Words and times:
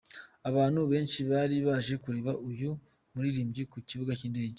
Abantu 0.49 0.79
benshi 0.91 1.19
bari 1.31 1.57
baje 1.67 1.93
kureba 2.03 2.31
Uyu 2.49 2.71
muririmbyi 3.13 3.63
ku 3.71 3.77
Kibuga 3.87 4.13
cy'indege. 4.19 4.49